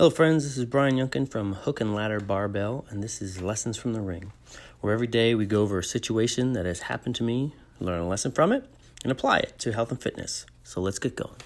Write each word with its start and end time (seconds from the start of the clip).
Hello, 0.00 0.08
friends. 0.08 0.44
This 0.44 0.56
is 0.56 0.64
Brian 0.64 0.96
Yunkin 0.96 1.30
from 1.30 1.52
Hook 1.52 1.78
and 1.78 1.94
Ladder 1.94 2.20
Barbell, 2.20 2.86
and 2.88 3.02
this 3.02 3.20
is 3.20 3.42
Lessons 3.42 3.76
from 3.76 3.92
the 3.92 4.00
Ring, 4.00 4.32
where 4.80 4.94
every 4.94 5.06
day 5.06 5.34
we 5.34 5.44
go 5.44 5.60
over 5.60 5.80
a 5.80 5.84
situation 5.84 6.54
that 6.54 6.64
has 6.64 6.80
happened 6.80 7.16
to 7.16 7.22
me, 7.22 7.52
learn 7.80 8.00
a 8.00 8.08
lesson 8.08 8.32
from 8.32 8.50
it, 8.50 8.64
and 9.02 9.12
apply 9.12 9.40
it 9.40 9.58
to 9.58 9.72
health 9.72 9.90
and 9.90 10.00
fitness. 10.00 10.46
So 10.64 10.80
let's 10.80 10.98
get 10.98 11.16
going. 11.16 11.36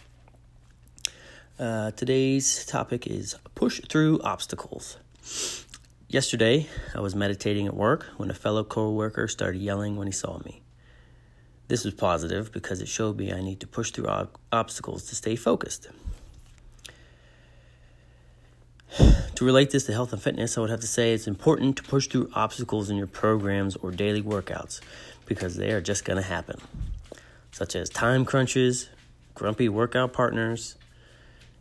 Uh, 1.59 1.91
today's 1.91 2.65
topic 2.65 3.09
is 3.09 3.35
push 3.57 3.81
through 3.89 4.21
obstacles. 4.21 4.99
Yesterday, 6.07 6.69
I 6.95 7.01
was 7.01 7.17
meditating 7.17 7.67
at 7.67 7.75
work 7.75 8.05
when 8.19 8.31
a 8.31 8.35
fellow 8.35 8.63
coworker 8.63 9.27
started 9.27 9.63
yelling 9.63 9.97
when 9.97 10.07
he 10.07 10.13
saw 10.13 10.39
me. 10.45 10.63
This 11.67 11.85
was 11.85 11.95
positive 11.95 12.53
because 12.53 12.81
it 12.81 12.87
showed 12.87 13.19
me 13.19 13.33
I 13.33 13.41
need 13.41 13.59
to 13.59 13.67
push 13.67 13.91
through 13.91 14.07
ob- 14.07 14.39
obstacles 14.53 15.07
to 15.07 15.17
stay 15.17 15.35
focused. 15.35 15.89
To 19.37 19.45
relate 19.45 19.71
this 19.71 19.85
to 19.87 19.93
health 19.93 20.13
and 20.13 20.23
fitness, 20.23 20.57
I 20.57 20.61
would 20.61 20.71
have 20.71 20.81
to 20.81 20.87
say 20.87 21.13
it's 21.13 21.27
important 21.27 21.77
to 21.79 21.83
push 21.83 22.07
through 22.07 22.31
obstacles 22.35 22.89
in 22.89 22.97
your 22.97 23.09
programs 23.09 23.75
or 23.75 23.91
daily 23.91 24.23
workouts 24.23 24.81
because 25.27 25.57
they 25.57 25.73
are 25.73 25.81
just 25.81 26.05
going 26.05 26.19
to 26.19 26.23
happen, 26.23 26.61
such 27.51 27.75
as 27.75 27.91
time 27.91 28.25
crunches, 28.25 28.89
grumpy 29.35 29.69
workout 29.69 30.13
partners. 30.13 30.77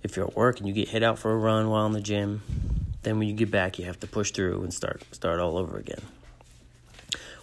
If 0.04 0.16
you're 0.16 0.28
at 0.28 0.36
work 0.36 0.60
and 0.60 0.68
you 0.68 0.74
get 0.74 0.90
hit 0.90 1.02
out 1.02 1.18
for 1.18 1.32
a 1.32 1.38
run 1.38 1.68
while 1.68 1.88
in 1.88 1.94
the 1.94 2.02
gym, 2.02 2.44
then 3.02 3.18
when 3.18 3.28
you 3.28 3.34
get 3.34 3.50
back, 3.50 3.80
you 3.80 3.86
have 3.86 4.00
to 4.02 4.08
push 4.08 4.30
through 4.30 4.62
and 4.62 4.72
start 4.72 5.04
start 5.12 5.40
all 5.40 5.58
over 5.58 5.78
again. 5.78 6.02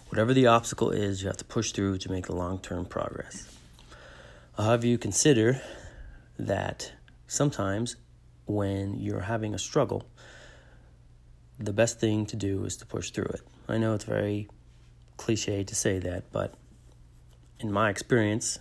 Whatever 0.07 0.33
the 0.33 0.47
obstacle 0.47 0.91
is, 0.91 1.21
you 1.21 1.27
have 1.27 1.37
to 1.37 1.45
push 1.45 1.73
through 1.73 1.97
to 1.99 2.11
make 2.11 2.27
the 2.27 2.35
long-term 2.35 2.85
progress. 2.85 3.49
I'll 4.57 4.69
have 4.69 4.85
you 4.85 4.97
consider 4.97 5.61
that 6.37 6.93
sometimes 7.27 7.95
when 8.53 8.95
you're 8.99 9.21
having 9.21 9.53
a 9.53 9.59
struggle, 9.59 10.05
the 11.59 11.73
best 11.73 11.99
thing 11.99 12.25
to 12.27 12.35
do 12.35 12.65
is 12.65 12.77
to 12.77 12.85
push 12.85 13.11
through 13.11 13.31
it. 13.33 13.41
I 13.67 13.77
know 13.77 13.93
it's 13.93 14.05
very 14.05 14.49
cliche 15.17 15.63
to 15.63 15.75
say 15.75 15.99
that, 15.99 16.31
but 16.31 16.55
in 17.59 17.71
my 17.71 17.89
experience, 17.89 18.59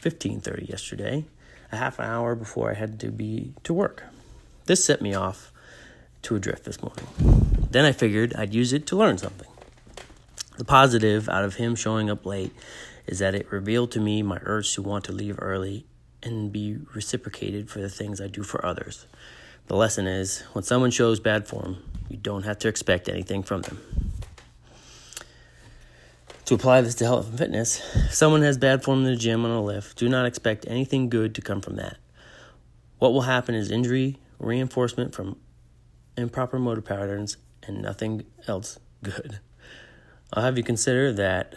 1530 0.01 0.66
yesterday, 0.66 1.25
a 1.72 1.77
half 1.77 1.99
an 1.99 2.05
hour 2.05 2.35
before 2.35 2.72
I 2.72 2.73
had 2.73 2.99
to 3.01 3.11
be 3.11 3.53
to 3.63 3.73
work. 3.73 4.03
This 4.66 4.83
set 4.83 5.01
me 5.01 5.13
off 5.13 5.51
to 6.23 6.35
a 6.35 6.39
drift 6.39 6.66
this 6.66 6.81
morning. 6.81 7.05
Then 7.69 7.85
I 7.85 7.91
figured 7.91 8.33
I'd 8.35 8.53
use 8.53 8.73
it 8.73 8.88
to 8.88 8.95
learn 8.95 9.17
something. 9.17 9.47
The 10.57 10.66
positive 10.66 11.29
out 11.29 11.43
of 11.43 11.55
him 11.55 11.75
showing 11.75 12.09
up 12.09 12.25
late 12.25 12.53
is 13.07 13.19
that 13.19 13.35
it 13.35 13.51
revealed 13.51 13.91
to 13.91 13.99
me 13.99 14.22
my 14.22 14.39
urge 14.43 14.73
to 14.73 14.81
want 14.81 15.05
to 15.05 15.11
leave 15.11 15.38
early 15.39 15.85
and 16.23 16.51
be 16.51 16.77
reciprocated 16.93 17.69
for 17.69 17.79
the 17.79 17.89
things 17.89 18.21
I 18.21 18.27
do 18.27 18.43
for 18.43 18.65
others. 18.65 19.05
The 19.67 19.75
lesson 19.75 20.07
is 20.07 20.41
when 20.53 20.63
someone 20.63 20.91
shows 20.91 21.19
bad 21.19 21.47
form, 21.47 21.77
you 22.09 22.17
don't 22.17 22.43
have 22.43 22.59
to 22.59 22.67
expect 22.67 23.07
anything 23.07 23.43
from 23.43 23.61
them. 23.61 23.79
To 26.45 26.55
apply 26.55 26.81
this 26.81 26.95
to 26.95 27.05
health 27.05 27.29
and 27.29 27.37
fitness, 27.37 27.79
if 27.95 28.13
someone 28.13 28.41
has 28.41 28.57
bad 28.57 28.83
form 28.83 28.99
in 28.99 29.05
the 29.05 29.15
gym 29.15 29.45
on 29.45 29.51
a 29.51 29.63
lift, 29.63 29.97
do 29.97 30.09
not 30.09 30.25
expect 30.25 30.65
anything 30.67 31.09
good 31.09 31.33
to 31.35 31.41
come 31.41 31.61
from 31.61 31.77
that. 31.77 31.97
What 32.99 33.13
will 33.13 33.21
happen 33.21 33.55
is 33.55 33.71
injury, 33.71 34.17
reinforcement 34.37 35.15
from 35.15 35.37
improper 36.17 36.59
motor 36.59 36.81
patterns, 36.81 37.37
and 37.63 37.81
nothing 37.81 38.25
else 38.47 38.79
good. 39.03 39.39
I'll 40.33 40.43
have 40.43 40.57
you 40.57 40.63
consider 40.63 41.13
that 41.13 41.55